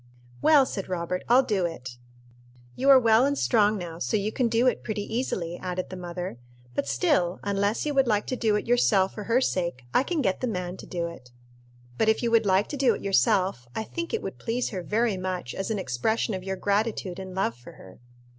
[0.41, 1.97] "Well," said Robert, "I'll do it."
[2.75, 5.95] "You are well and strong now, so you can do it pretty easily," added the
[5.95, 6.39] mother;
[6.73, 10.23] "but still, unless you would like to do it yourself for her sake, I can
[10.23, 11.29] get the man to do it.
[11.99, 14.81] But if you would like to do it yourself, I think it would please her
[14.81, 17.99] very much as an expression of your gratitude and love for her."